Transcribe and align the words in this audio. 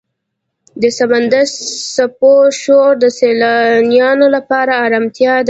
د 0.81 0.83
سمندر 0.97 1.45
څپو 1.93 2.33
شور 2.61 2.91
د 3.03 3.05
سیلانیانو 3.19 4.27
لپاره 4.35 4.71
آرامتیا 4.85 5.31
ده. 5.35 5.39